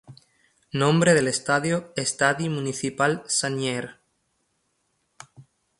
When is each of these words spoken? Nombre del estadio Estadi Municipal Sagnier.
Nombre 0.73 1.13
del 1.13 1.27
estadio 1.27 1.93
Estadi 1.95 2.49
Municipal 2.49 3.21
Sagnier. 3.27 3.99